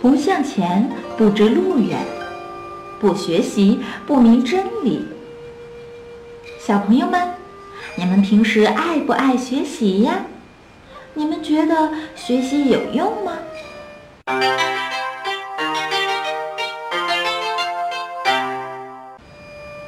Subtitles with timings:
[0.00, 1.98] 不向前，不知路远；
[3.00, 5.04] 不学习，不明真理。
[6.60, 7.20] 小朋友们，
[7.96, 10.26] 你们平时爱不爱学习呀？
[11.14, 13.32] 你们觉得学习有用吗？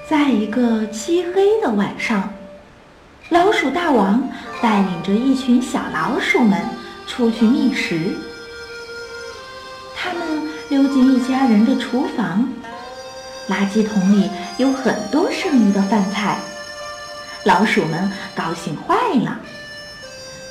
[0.09, 2.33] 在一个漆黑的晚上，
[3.29, 4.29] 老鼠大王
[4.61, 6.61] 带领着一群小老鼠们
[7.07, 8.17] 出去觅食。
[10.71, 12.49] 溜进一家人的厨房，
[13.49, 16.39] 垃圾桶里有很多剩余的饭菜，
[17.43, 19.40] 老鼠们高兴坏了。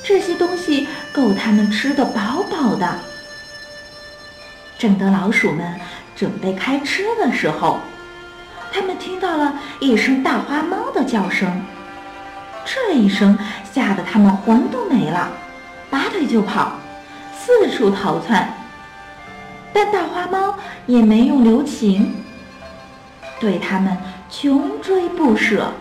[0.04, 2.98] 这些东西够他们吃得饱饱的。
[4.78, 5.74] 正当老鼠们
[6.14, 7.78] 准备开吃的时候，
[8.70, 11.62] 他们听到了一声大花猫的叫声。
[12.66, 13.38] 这一声
[13.72, 15.30] 吓得他们魂都没了，
[15.88, 16.72] 拔腿就跑，
[17.34, 18.54] 四处逃窜。
[19.72, 20.54] 但大花猫
[20.86, 22.14] 也没有留情，
[23.38, 23.96] 对它们
[24.28, 25.72] 穷追不舍。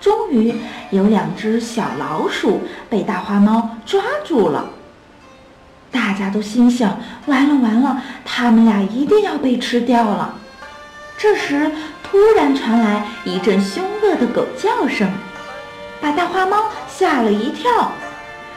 [0.00, 0.54] 终于
[0.90, 4.70] 有两只小老鼠被大花猫抓住了，
[5.90, 10.34] 大家都心想：完了完了，他们俩一定要被吃掉了。
[11.18, 11.72] 这时，
[12.02, 15.10] 突然传来一阵凶恶的狗叫声，
[16.00, 17.90] 把大花猫吓了一跳，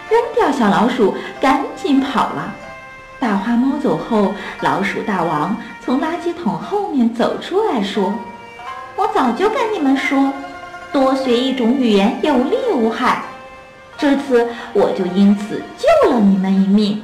[0.10, 2.54] 扔掉小老鼠，赶紧跑了。
[3.20, 8.14] 大花猫走后，老鼠大王从垃圾桶后面走出来说
[8.96, 10.32] ：“我早就跟你们说。”
[10.92, 13.22] 多学一种语言有利无害，
[13.96, 17.00] 这次我就因此救了你们一命。